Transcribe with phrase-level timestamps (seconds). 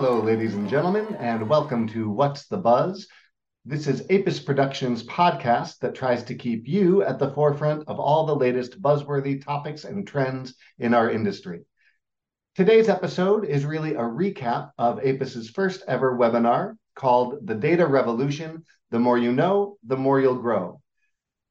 [0.00, 3.08] Hello, ladies and gentlemen, and welcome to What's the Buzz?
[3.64, 8.24] This is Apis Productions podcast that tries to keep you at the forefront of all
[8.24, 11.62] the latest buzzworthy topics and trends in our industry.
[12.54, 18.62] Today's episode is really a recap of Apis's first ever webinar called The Data Revolution
[18.92, 20.80] The More You Know, The More You'll Grow.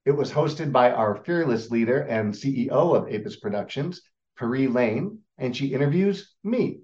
[0.06, 4.02] It was hosted by our fearless leader and CEO of Apis Productions,
[4.38, 6.80] Peri Lane, and she interviews me,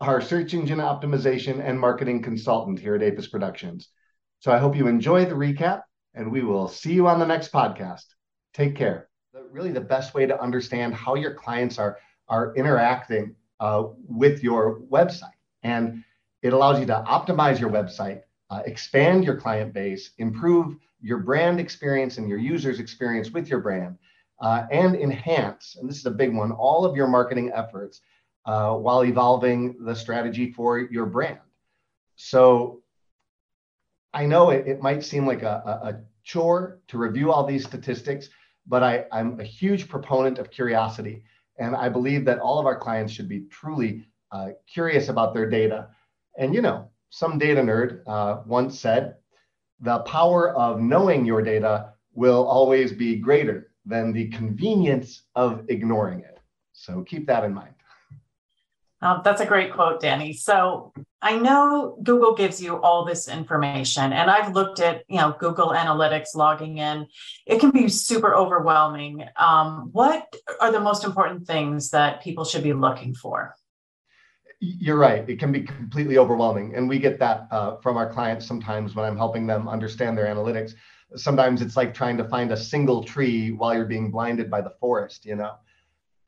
[0.00, 3.88] our search engine optimization and marketing consultant here at Apis Productions.
[4.40, 5.82] So I hope you enjoy the recap,
[6.14, 8.04] and we will see you on the next podcast.
[8.52, 9.08] Take care.
[9.50, 14.80] Really, the best way to understand how your clients are are interacting uh, with your
[14.90, 16.04] website, and
[16.42, 21.60] it allows you to optimize your website, uh, expand your client base, improve your brand
[21.60, 23.96] experience and your users' experience with your brand,
[24.40, 25.76] uh, and enhance.
[25.78, 26.52] And this is a big one.
[26.52, 28.00] All of your marketing efforts
[28.46, 31.38] uh, while evolving the strategy for your brand.
[32.16, 32.82] So
[34.14, 37.64] I know it, it might seem like a, a, a, chore to review all these
[37.64, 38.28] statistics,
[38.66, 41.22] but I, I'm a huge proponent of curiosity.
[41.56, 45.48] And I believe that all of our clients should be truly uh, curious about their
[45.48, 45.86] data.
[46.36, 49.14] And, you know, some data nerd uh, once said,
[49.78, 56.20] the power of knowing your data will always be greater than the convenience of ignoring
[56.20, 56.40] it.
[56.72, 57.75] So keep that in mind.
[59.02, 60.32] Um, that's a great quote, Danny.
[60.32, 65.36] So I know Google gives you all this information, and I've looked at you know
[65.38, 67.06] Google Analytics logging in.
[67.46, 69.24] It can be super overwhelming.
[69.36, 73.54] Um, what are the most important things that people should be looking for?
[74.60, 75.28] You're right.
[75.28, 79.04] It can be completely overwhelming, and we get that uh, from our clients sometimes when
[79.04, 80.72] I'm helping them understand their analytics.
[81.16, 84.72] Sometimes it's like trying to find a single tree while you're being blinded by the
[84.80, 85.26] forest.
[85.26, 85.56] You know.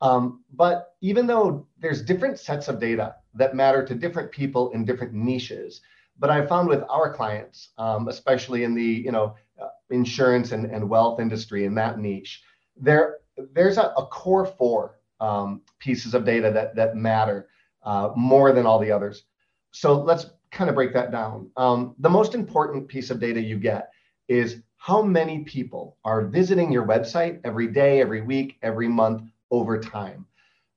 [0.00, 4.84] Um, but even though there's different sets of data that matter to different people in
[4.84, 5.80] different niches,
[6.18, 10.66] but I found with our clients, um, especially in the you know uh, insurance and,
[10.66, 12.42] and wealth industry in that niche,
[12.76, 13.18] there
[13.52, 17.48] there's a, a core four um, pieces of data that that matter
[17.82, 19.24] uh, more than all the others.
[19.70, 21.50] So let's kind of break that down.
[21.56, 23.90] Um, the most important piece of data you get
[24.28, 29.78] is how many people are visiting your website every day, every week, every month over
[29.80, 30.26] time.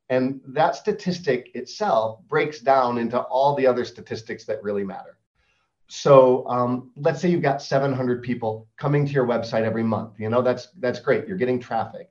[0.09, 5.17] And that statistic itself breaks down into all the other statistics that really matter.
[5.93, 10.19] So um, let's say you've got 700 people coming to your website every month.
[10.19, 11.27] You know that's that's great.
[11.27, 12.09] You're getting traffic,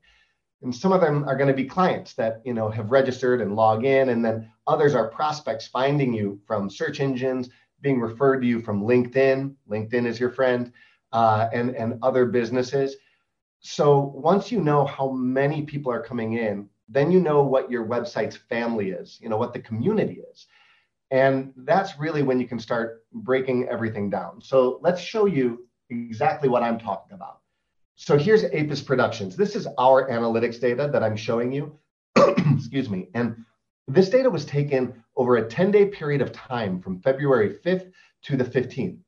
[0.61, 3.57] and some of them are going to be clients that you know have registered and
[3.57, 7.49] log in, and then others are prospects finding you from search engines,
[7.81, 9.55] being referred to you from LinkedIn.
[9.67, 10.73] LinkedIn is your friend,
[11.13, 12.97] uh, and and other businesses.
[13.61, 17.87] So once you know how many people are coming in, then you know what your
[17.87, 20.47] website's family is, you know, what the community is.
[21.11, 24.41] And that's really when you can start breaking everything down.
[24.41, 27.41] So let's show you exactly what I'm talking about.
[27.97, 29.37] So here's Apis Productions.
[29.37, 31.79] This is our analytics data that I'm showing you.
[32.17, 33.09] Excuse me.
[33.15, 33.45] And
[33.87, 37.93] this data was taken over a 10 day period of time from February 5th
[38.23, 38.99] to the 15th.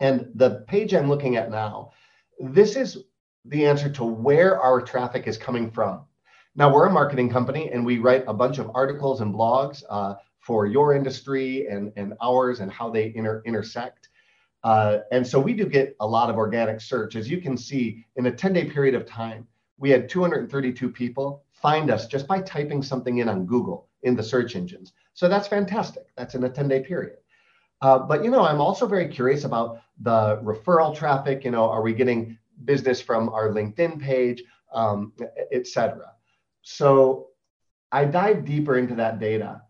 [0.00, 1.92] And the page I'm looking at now,
[2.40, 3.04] this is
[3.48, 6.02] the answer to where our traffic is coming from.
[6.54, 10.14] Now, we're a marketing company and we write a bunch of articles and blogs uh,
[10.40, 14.08] for your industry and, and ours and how they inter- intersect.
[14.64, 17.14] Uh, and so we do get a lot of organic search.
[17.14, 19.46] As you can see, in a 10 day period of time,
[19.78, 24.22] we had 232 people find us just by typing something in on Google in the
[24.22, 24.92] search engines.
[25.14, 26.06] So that's fantastic.
[26.16, 27.18] That's in a 10 day period.
[27.82, 31.44] Uh, but you know, I'm also very curious about the referral traffic.
[31.44, 35.12] You know, are we getting business from our LinkedIn page, um,
[35.52, 36.12] etc.
[36.62, 37.28] So
[37.92, 39.62] I dive deeper into that data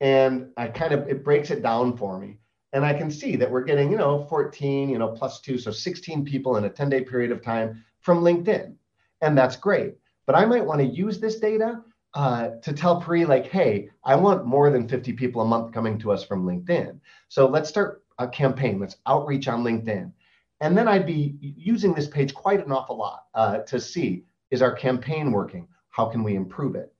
[0.00, 2.38] and I kind of, it breaks it down for me.
[2.72, 5.70] And I can see that we're getting, you know, 14, you know, plus two, so
[5.70, 8.74] 16 people in a 10 day period of time from LinkedIn.
[9.20, 9.94] And that's great.
[10.26, 11.82] But I might want to use this data
[12.14, 15.98] uh, to tell Pri, like, hey, I want more than 50 people a month coming
[15.98, 16.98] to us from LinkedIn.
[17.28, 18.78] So let's start a campaign.
[18.78, 20.12] Let's outreach on LinkedIn.
[20.60, 24.62] And then I'd be using this page quite an awful lot uh, to see is
[24.62, 25.68] our campaign working?
[25.88, 26.92] How can we improve it?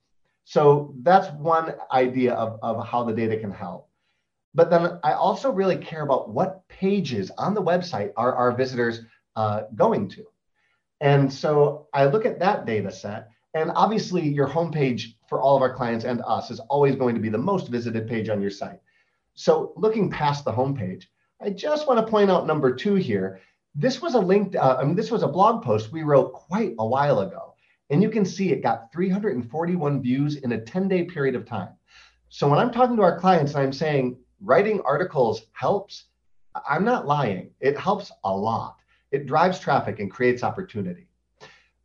[0.45, 3.89] So that's one idea of, of how the data can help.
[4.55, 9.03] But then I also really care about what pages on the website are our visitors
[9.37, 10.25] uh, going to.
[11.01, 13.29] And so I look at that data set.
[13.55, 17.21] And obviously, your homepage for all of our clients and us is always going to
[17.21, 18.81] be the most visited page on your site.
[19.35, 21.05] So looking past the homepage,
[21.41, 23.41] I just want to point out number two here
[23.75, 26.75] this was a link, uh, I mean, this was a blog post we wrote quite
[26.79, 27.55] a while ago.
[27.91, 31.71] And you can see it got 341 views in a 10 day period of time.
[32.29, 36.05] So when I'm talking to our clients and I'm saying, writing articles helps.
[36.69, 37.51] I'm not lying.
[37.61, 38.77] It helps a lot.
[39.11, 41.09] It drives traffic and creates opportunity.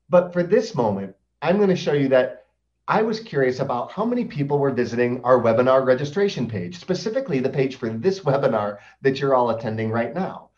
[0.10, 2.45] But for this moment, I'm going to show you that
[2.88, 7.50] I was curious about how many people were visiting our webinar registration page, specifically the
[7.50, 10.50] page for this webinar that you're all attending right now.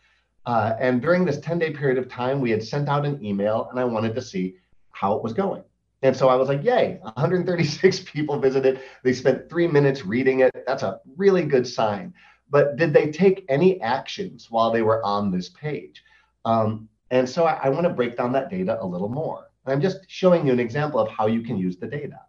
[0.45, 3.69] Uh, and during this 10 day period of time, we had sent out an email
[3.69, 4.57] and I wanted to see
[4.91, 5.63] how it was going.
[6.01, 8.81] And so I was like, yay, 136 people visited.
[9.03, 10.51] They spent three minutes reading it.
[10.67, 12.13] That's a really good sign.
[12.49, 16.03] But did they take any actions while they were on this page?
[16.43, 19.46] Um, and so I, I want to break down that data a little more.
[19.67, 22.21] And I'm just showing you an example of how you can use the data.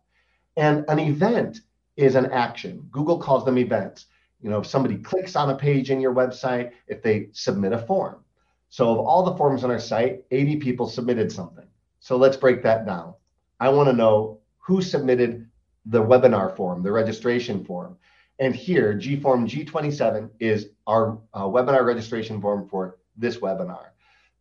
[0.56, 1.61] And an event
[1.96, 2.88] is an action.
[2.90, 4.06] Google calls them events
[4.40, 7.79] you know, if somebody clicks on a page in your website, if they submit a
[7.79, 8.23] form.
[8.69, 11.67] So of all the forms on our site, 80 people submitted something.
[12.00, 13.14] So let's break that down.
[13.58, 15.49] I want to know who submitted
[15.87, 17.96] the webinar form, the registration form.
[18.38, 23.87] And here, GForm G27 is our uh, webinar registration form for this webinar.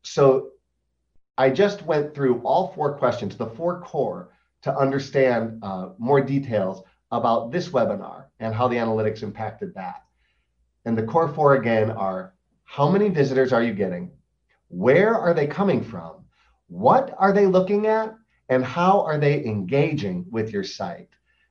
[0.03, 0.49] So
[1.37, 4.29] I just went through all four questions, the four core,
[4.63, 10.03] to understand uh, more details about this webinar and how the analytics impacted that.
[10.85, 14.11] And the core four again are how many visitors are you getting?
[14.69, 16.25] Where are they coming from?
[16.67, 18.15] What are they looking at?
[18.49, 21.09] And how are they engaging with your site?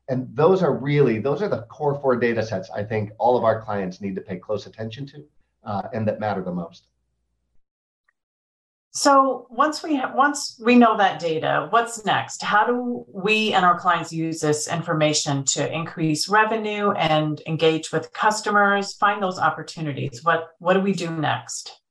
[0.09, 3.45] And those are really, those are the core four data sets I think all of
[3.45, 5.25] our clients need to pay close attention to
[5.65, 6.89] uh, and that matter the most.
[8.97, 12.43] So once we have, once we know that data, what's next?
[12.43, 18.11] How do we and our clients use this information to increase revenue and engage with
[18.15, 20.25] customers, find those opportunities?
[20.25, 21.83] What what do we do next?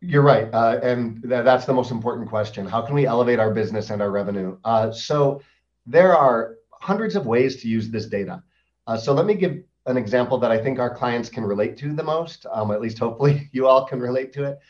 [0.00, 2.66] You're right, uh, and th- that's the most important question.
[2.66, 4.58] How can we elevate our business and our revenue?
[4.62, 5.42] Uh, so
[5.86, 8.44] there are hundreds of ways to use this data.
[8.86, 11.92] Uh, so let me give an example that I think our clients can relate to
[11.92, 12.46] the most.
[12.52, 14.60] Um, at least hopefully you all can relate to it.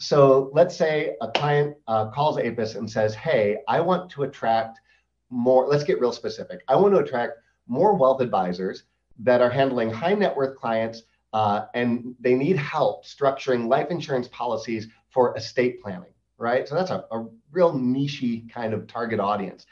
[0.00, 4.80] So let's say a client uh, calls apis and says, Hey, I want to attract
[5.28, 5.68] more.
[5.68, 6.62] Let's get real specific.
[6.68, 7.34] I want to attract
[7.68, 8.84] more wealth advisors
[9.18, 11.02] that are handling high net worth clients
[11.34, 16.66] uh, and they need help structuring life insurance policies for estate planning, right?
[16.66, 19.66] So that's a, a real niche kind of target audience.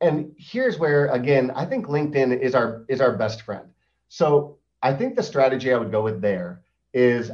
[0.00, 3.68] And here's where, again, I think LinkedIn is our is our best friend.
[4.08, 6.62] So I think the strategy I would go with there
[6.94, 7.30] is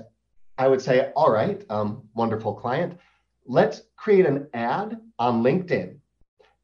[0.58, 2.99] I would say, all right, um, wonderful client,
[3.44, 5.99] let's create an ad on LinkedIn.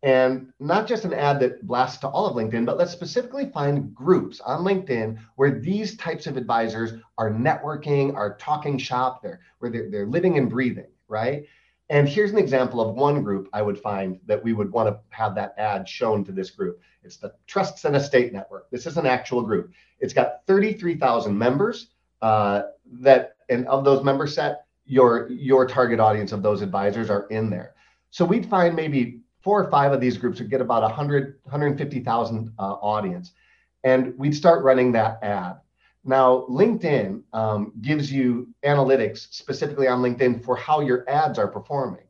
[0.04, 3.94] And not just an ad that blasts to all of LinkedIn, but let's specifically find
[3.94, 9.70] groups on LinkedIn where these types of advisors are networking, are talking shop, they're, where
[9.70, 11.44] they're, they're living and breathing, right?
[11.88, 14.98] And here's an example of one group I would find that we would want to
[15.10, 16.80] have that ad shown to this group.
[17.04, 18.70] It's the Trusts and Estate Network.
[18.70, 19.72] This is an actual group.
[20.00, 21.88] It's got 33,000 members
[22.22, 22.62] uh,
[23.00, 27.50] that and of those member set, your your target audience of those advisors are in
[27.50, 27.74] there.
[28.10, 32.52] So we'd find maybe four or five of these groups would get about 100, 150,000
[32.58, 33.32] uh, audience.
[33.84, 35.56] And we'd start running that ad.
[36.04, 42.04] Now, LinkedIn um, gives you analytics specifically on LinkedIn for how your ads are performing.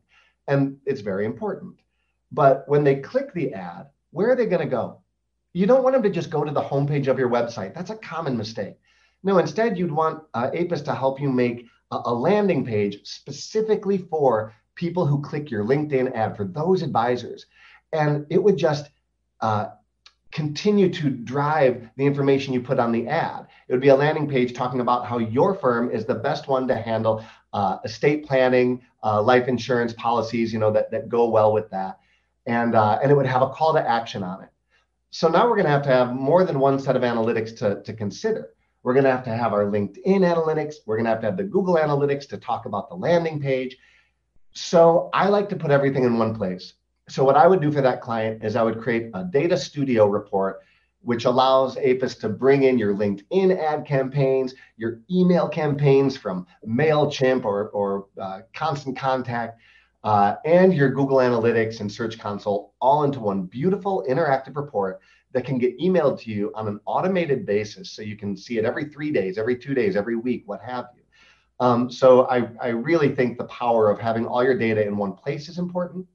[0.48, 1.76] And it's very important.
[2.30, 5.00] But when they click the ad, where are they going to go?
[5.52, 7.74] You don't want them to just go to the homepage of your website.
[7.74, 8.76] That's a common mistake.
[9.22, 13.98] No, instead, you'd want uh, Apis to help you make a, a landing page specifically
[13.98, 17.46] for people who click your LinkedIn ad, for those advisors.
[17.92, 18.90] And it would just
[19.40, 19.66] uh,
[20.32, 23.46] continue to drive the information you put on the ad.
[23.68, 26.66] It would be a landing page talking about how your firm is the best one
[26.68, 31.52] to handle uh, estate planning, uh, life insurance policies, you know, that, that go well
[31.52, 31.98] with that.
[32.46, 34.48] And, uh, and it would have a call to action on it.
[35.10, 37.82] So now we're going to have to have more than one set of analytics to,
[37.82, 38.48] to consider.
[38.82, 40.76] We're going to have to have our LinkedIn analytics.
[40.86, 43.76] We're going to have to have the Google analytics to talk about the landing page.
[44.52, 46.74] So I like to put everything in one place.
[47.08, 50.06] So what I would do for that client is I would create a data studio
[50.06, 50.60] report,
[51.02, 57.44] which allows APIS to bring in your LinkedIn ad campaigns, your email campaigns from MailChimp
[57.44, 59.58] or, or uh, Constant Contact,
[60.04, 65.00] uh, and your Google Analytics and Search Console all into one beautiful interactive report
[65.32, 68.64] that can get emailed to you on an automated basis so you can see it
[68.64, 71.02] every three days, every two days, every week, what have you.
[71.60, 75.12] Um, so I, I really think the power of having all your data in one
[75.12, 76.06] place is important.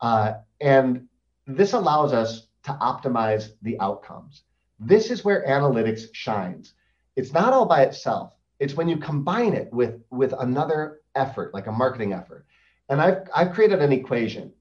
[0.00, 1.08] Uh, and
[1.46, 4.42] this allows us to optimize the outcomes.
[4.78, 6.74] This is where analytics shines.
[7.16, 8.32] It's not all by itself.
[8.60, 12.46] It's when you combine it with, with another effort, like a marketing effort.
[12.88, 14.52] And I've, I've created an equation.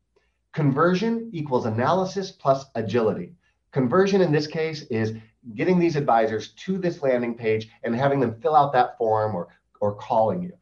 [0.53, 3.33] Conversion equals analysis plus agility.
[3.71, 5.13] Conversion in this case is
[5.55, 9.47] getting these advisors to this landing page and having them fill out that form or,
[9.79, 10.53] or calling you.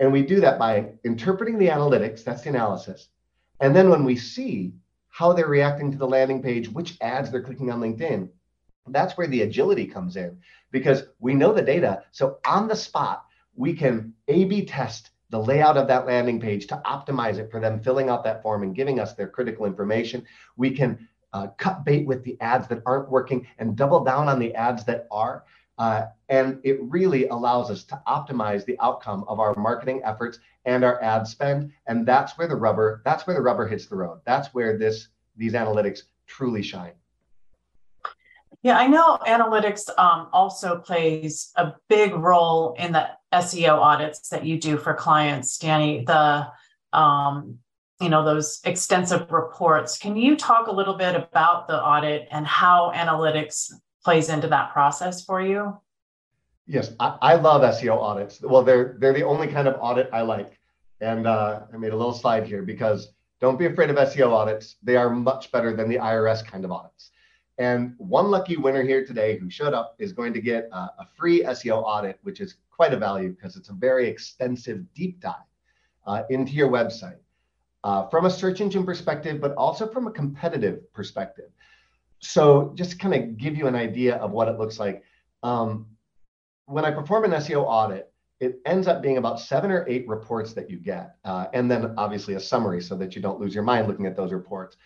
[0.00, 3.08] And we do that by interpreting the analytics, that's the analysis.
[3.60, 4.74] And then when we see
[5.08, 8.28] how they're reacting to the landing page, which ads they're clicking on LinkedIn,
[8.88, 10.38] that's where the agility comes in
[10.70, 12.02] because we know the data.
[12.12, 16.66] So on the spot, we can A B test the layout of that landing page
[16.68, 20.24] to optimize it for them filling out that form and giving us their critical information.
[20.56, 24.38] We can uh, cut bait with the ads that aren't working and double down on
[24.38, 25.44] the ads that are.
[25.78, 30.82] Uh, and it really allows us to optimize the outcome of our marketing efforts and
[30.82, 31.70] our ad spend.
[31.86, 34.20] And that's where the rubber, that's where the rubber hits the road.
[34.24, 36.92] That's where this these analytics truly shine.
[38.62, 44.46] Yeah, I know analytics um, also plays a big role in the SEO audits that
[44.46, 46.04] you do for clients, Danny.
[46.06, 46.46] The
[46.94, 47.58] um,
[48.00, 49.98] you know those extensive reports.
[49.98, 53.72] Can you talk a little bit about the audit and how analytics
[54.04, 55.76] plays into that process for you?
[56.66, 58.40] Yes, I, I love SEO audits.
[58.42, 60.58] Well, they're they're the only kind of audit I like,
[61.00, 64.76] and uh, I made a little slide here because don't be afraid of SEO audits.
[64.82, 67.10] They are much better than the IRS kind of audits.
[67.58, 71.08] And one lucky winner here today who showed up is going to get a, a
[71.16, 75.34] free SEO audit, which is quite a value because it's a very extensive deep dive
[76.06, 77.16] uh, into your website
[77.86, 81.50] uh, from a search engine perspective, but also from a competitive perspective.
[82.18, 85.04] So, just kind of give you an idea of what it looks like,
[85.44, 85.86] um,
[86.64, 90.52] when I perform an SEO audit, it ends up being about seven or eight reports
[90.54, 93.62] that you get, uh, and then obviously a summary so that you don't lose your
[93.62, 94.76] mind looking at those reports.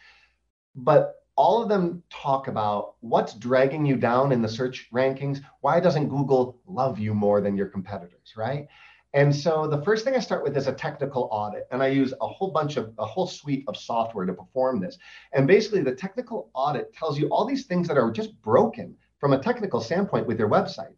[0.76, 5.40] But all of them talk about what's dragging you down in the search rankings.
[5.62, 8.68] Why doesn't Google love you more than your competitors, right?
[9.12, 12.14] And so the first thing I start with is a technical audit, and I use
[12.20, 14.98] a whole bunch of a whole suite of software to perform this.
[15.32, 19.32] And basically, the technical audit tells you all these things that are just broken from
[19.32, 20.94] a technical standpoint with your website.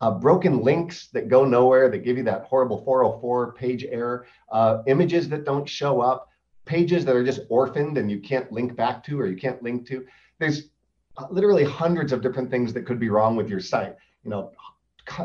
[0.00, 4.82] Uh, broken links that go nowhere that give you that horrible 404 page error, uh,
[4.86, 6.28] images that don't show up,
[6.64, 9.88] pages that are just orphaned and you can't link back to or you can't link
[9.88, 10.06] to.
[10.38, 10.68] There's
[11.16, 13.96] uh, literally hundreds of different things that could be wrong with your site.
[14.22, 14.52] You know,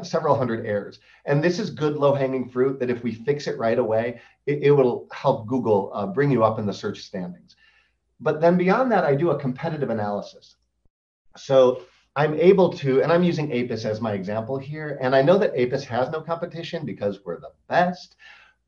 [0.04, 1.00] several hundred errors.
[1.26, 4.64] And this is good low hanging fruit that if we fix it right away, it,
[4.64, 7.56] it will help Google uh, bring you up in the search standings.
[8.20, 10.56] But then beyond that, I do a competitive analysis.
[11.36, 11.84] So
[12.16, 14.98] I'm able to, and I'm using Apis as my example here.
[15.02, 18.16] And I know that Apis has no competition because we're the best,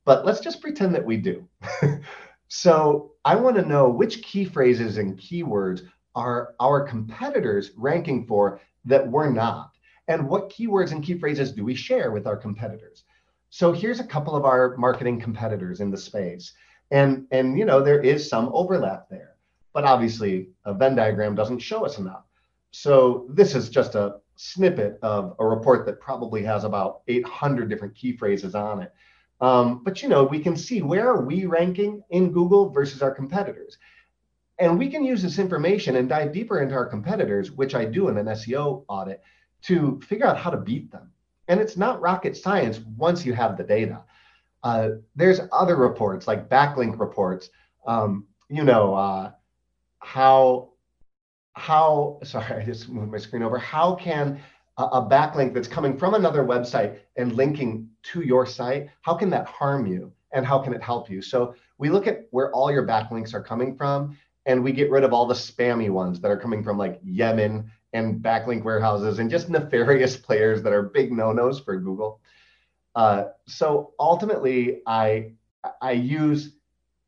[0.03, 1.47] but let's just pretend that we do.
[2.47, 5.81] so I want to know which key phrases and keywords
[6.15, 9.74] are our competitors ranking for that we're not
[10.07, 13.03] and what keywords and key phrases do we share with our competitors?
[13.49, 16.53] So here's a couple of our marketing competitors in the space.
[16.91, 19.35] And and you know there is some overlap there
[19.75, 22.23] but obviously a venn diagram doesn't show us enough.
[22.71, 27.93] So this is just a snippet of a report that probably has about 800 different
[27.93, 28.93] key phrases on it.
[29.41, 33.13] Um, but you know we can see where are we ranking in google versus our
[33.13, 33.77] competitors.
[34.57, 38.07] And we can use this information and dive deeper into our competitors which i do
[38.07, 39.21] in an seo audit
[39.67, 41.11] to figure out how to beat them.
[41.47, 44.01] And it's not rocket science once you have the data.
[44.63, 47.49] Uh, there's other reports like backlink reports.
[47.85, 49.31] Um, you know uh,
[49.99, 50.69] how
[51.53, 53.57] how sorry I just moved my screen over.
[53.57, 54.39] How can
[54.77, 59.29] a, a backlink that's coming from another website and linking to your site how can
[59.31, 61.21] that harm you and how can it help you?
[61.21, 65.03] So we look at where all your backlinks are coming from and we get rid
[65.03, 69.29] of all the spammy ones that are coming from like Yemen and backlink warehouses and
[69.29, 72.19] just nefarious players that are big no-nos for Google.
[72.95, 75.31] Uh, so ultimately, I
[75.81, 76.55] I use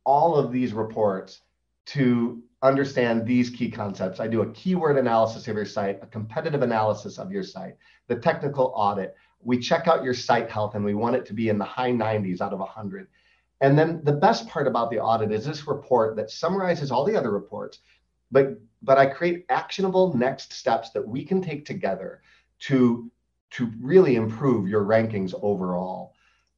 [0.06, 1.42] all of these reports
[1.88, 4.20] to understand these key concepts.
[4.20, 7.76] I do a keyword analysis of your site, a competitive analysis of your site,
[8.08, 9.16] the technical audit.
[9.42, 11.92] We check out your site health and we want it to be in the high
[11.92, 13.08] 90s out of 100.
[13.62, 17.16] And then the best part about the audit is this report that summarizes all the
[17.16, 17.80] other reports
[18.32, 22.22] but but I create actionable next steps that we can take together
[22.60, 23.12] to
[23.52, 26.14] to really improve your rankings overall.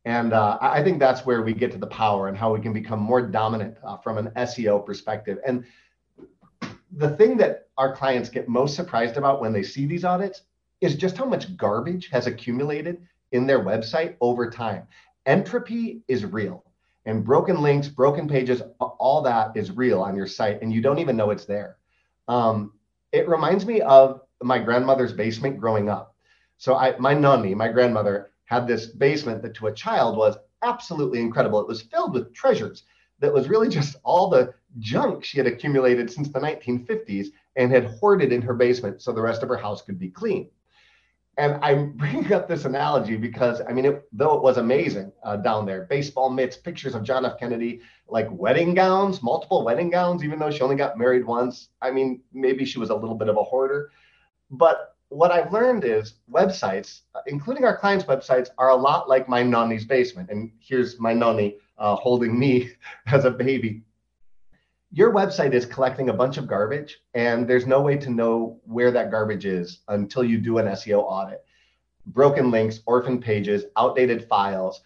[0.05, 2.73] And uh, I think that's where we get to the power and how we can
[2.73, 5.37] become more dominant uh, from an SEO perspective.
[5.45, 5.65] And
[6.91, 10.41] the thing that our clients get most surprised about when they see these audits
[10.81, 14.87] is just how much garbage has accumulated in their website over time.
[15.25, 16.63] Entropy is real
[17.09, 20.99] and broken links, broken pages, all that is real on your site, and you don't
[20.99, 21.77] even know it's there.
[22.27, 22.73] Um,
[23.11, 26.15] it reminds me of my grandmother's basement growing up.
[26.59, 31.19] So I, my nanny, my grandmother, had this basement that to a child was absolutely
[31.19, 31.59] incredible.
[31.59, 32.83] It was filled with treasures.
[33.21, 37.85] That was really just all the junk she had accumulated since the 1950s and had
[37.85, 40.47] hoarded in her basement so the rest of her house could be clean.
[41.37, 45.37] And I'm bringing up this analogy because, I mean, it, though it was amazing uh,
[45.37, 47.39] down there, baseball mitts, pictures of John F.
[47.39, 51.69] Kennedy, like wedding gowns, multiple wedding gowns, even though she only got married once.
[51.81, 53.91] I mean, maybe she was a little bit of a hoarder.
[54.51, 59.43] But what I've learned is websites, including our clients' websites, are a lot like my
[59.43, 60.29] nonny's basement.
[60.29, 62.71] And here's my nonny uh, holding me
[63.07, 63.83] as a baby
[64.91, 68.91] your website is collecting a bunch of garbage and there's no way to know where
[68.91, 71.43] that garbage is until you do an SEO audit.
[72.07, 74.81] Broken links, orphan pages, outdated files.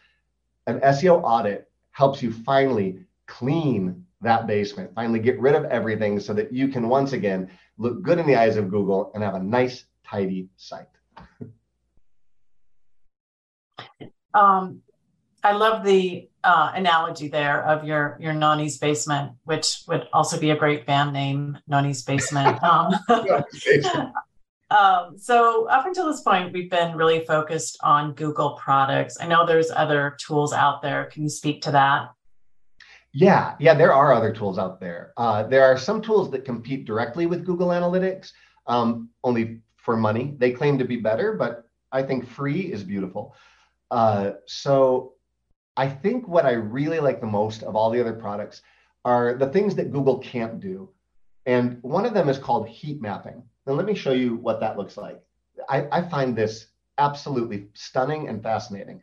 [0.68, 6.34] An SEO audit helps you finally clean that basement, finally get rid of everything so
[6.34, 9.40] that you can once again look good in the eyes of Google and have a
[9.40, 10.88] nice, tidy site.
[14.34, 14.82] um,
[15.44, 20.52] I love the uh, analogy there of your your Nonny's basement, which would also be
[20.52, 22.60] a great band name, Nonny's basement.
[22.74, 22.94] Um,
[24.72, 29.18] um, so up until this point, we've been really focused on Google products.
[29.22, 31.06] I know there's other tools out there.
[31.06, 32.10] Can you speak to that?
[33.14, 35.14] Yeah, yeah, there are other tools out there.
[35.16, 38.32] Uh, there are some tools that compete directly with Google Analytics,
[38.66, 40.34] um, only for money.
[40.40, 43.36] They claim to be better, but I think free is beautiful.
[43.92, 45.13] Uh, so
[45.76, 48.62] I think what I really like the most of all the other products
[49.06, 50.90] are the things that Google can't do.
[51.46, 53.44] And one of them is called heat mapping.
[53.66, 55.22] Now, let me show you what that looks like.
[55.70, 59.02] I, I find this absolutely stunning and fascinating.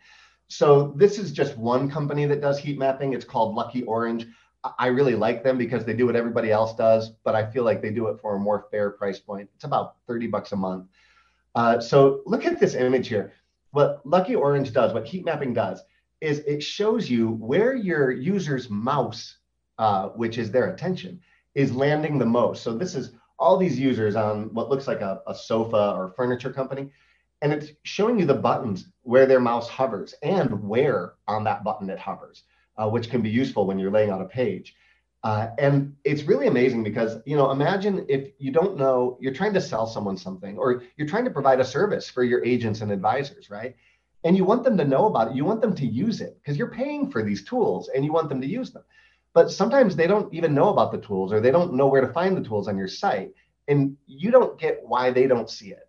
[0.48, 3.12] So this is just one company that does heat mapping.
[3.12, 4.26] It's called Lucky Orange.
[4.78, 7.80] I really like them because they do what everybody else does, but I feel like
[7.80, 9.48] they do it for a more fair price point.
[9.54, 10.86] It's about 30 bucks a month.
[11.54, 13.32] Uh, so look at this image here.
[13.70, 15.82] What Lucky Orange does, what heat mapping does,
[16.20, 19.38] is it shows you where your user's mouse,
[19.78, 21.20] uh, which is their attention,
[21.54, 22.62] is landing the most.
[22.62, 26.52] So this is all these users on what looks like a, a sofa or furniture
[26.52, 26.90] company,
[27.42, 31.88] and it's showing you the buttons where their mouse hovers and where on that button
[31.88, 32.44] it hovers,
[32.76, 34.76] uh, which can be useful when you're laying out a page.
[35.22, 39.52] Uh, and it's really amazing because you know imagine if you don't know you're trying
[39.52, 42.90] to sell someone something or you're trying to provide a service for your agents and
[42.90, 43.76] advisors right
[44.24, 45.36] and you want them to know about it.
[45.36, 48.28] You want them to use it because you're paying for these tools and you want
[48.28, 48.84] them to use them.
[49.32, 52.12] But sometimes they don't even know about the tools or they don't know where to
[52.12, 53.32] find the tools on your site.
[53.68, 55.88] And you don't get why they don't see it.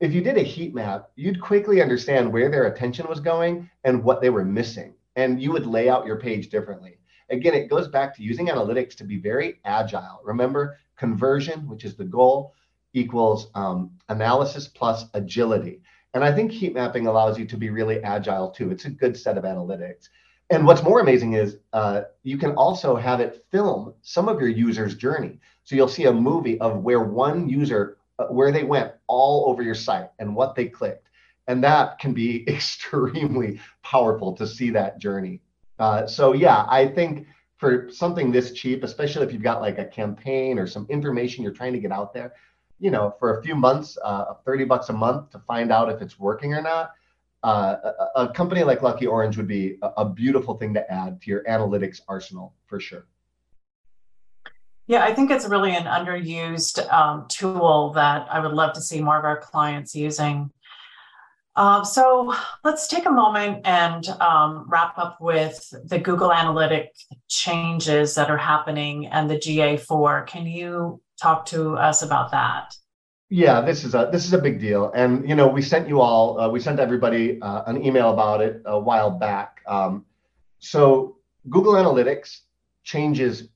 [0.00, 4.02] If you did a heat map, you'd quickly understand where their attention was going and
[4.02, 4.94] what they were missing.
[5.16, 6.98] And you would lay out your page differently.
[7.30, 10.20] Again, it goes back to using analytics to be very agile.
[10.24, 12.54] Remember, conversion, which is the goal,
[12.94, 15.82] equals um, analysis plus agility.
[16.14, 18.70] And I think heat mapping allows you to be really agile too.
[18.70, 20.08] It's a good set of analytics.
[20.50, 24.48] And what's more amazing is uh, you can also have it film some of your
[24.48, 25.38] user's journey.
[25.64, 29.62] So you'll see a movie of where one user, uh, where they went all over
[29.62, 31.08] your site and what they clicked.
[31.46, 35.42] And that can be extremely powerful to see that journey.
[35.78, 37.26] Uh, so, yeah, I think
[37.58, 41.52] for something this cheap, especially if you've got like a campaign or some information you're
[41.52, 42.32] trying to get out there,
[42.78, 46.00] you know, for a few months, uh, 30 bucks a month to find out if
[46.00, 46.92] it's working or not.
[47.42, 47.76] Uh,
[48.16, 51.30] a, a, company like Lucky Orange would be a, a, beautiful thing to add to
[51.30, 53.06] your analytics arsenal for sure.
[54.88, 59.00] Yeah, I think it's really an underused um, tool that I would love to see
[59.00, 60.50] more of our clients using.
[61.54, 66.94] Uh, so let's take a moment and um, wrap up with the Google Analytic
[67.28, 70.26] changes that are happening and the GA4.
[70.26, 72.74] Can you talk to us about that.
[73.30, 76.00] Yeah, this is a this is a big deal, and you know we sent you
[76.00, 79.60] all uh, we sent everybody uh, an email about it a while back.
[79.66, 80.06] Um,
[80.60, 81.18] so
[81.50, 82.40] Google Analytics
[82.84, 83.48] changes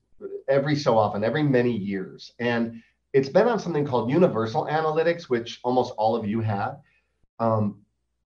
[0.47, 5.59] every so often, every many years, and it's been on something called Universal Analytics, which
[5.63, 6.79] almost all of you have.
[7.39, 7.79] Um,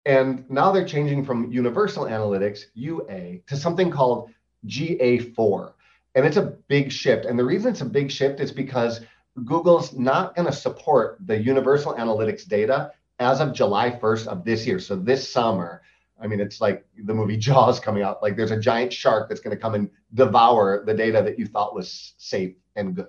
[0.06, 4.30] and now they're changing from Universal Analytics UA to something called
[4.66, 5.72] GA4,
[6.16, 7.26] and it's a big shift.
[7.26, 9.02] And the reason it's a big shift is because
[9.44, 14.66] Google's not going to support the universal analytics data as of July 1st of this
[14.66, 14.78] year.
[14.78, 15.82] So this summer,
[16.20, 18.22] I mean, it's like the movie Jaws coming out.
[18.22, 21.46] Like there's a giant shark that's going to come and devour the data that you
[21.46, 23.08] thought was safe and good.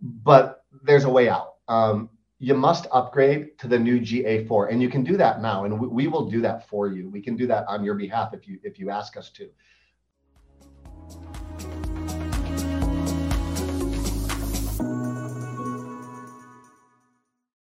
[0.00, 1.54] But there's a way out.
[1.68, 5.80] Um, you must upgrade to the new GA4, and you can do that now, and
[5.80, 7.08] we, we will do that for you.
[7.08, 9.48] We can do that on your behalf if you if you ask us to.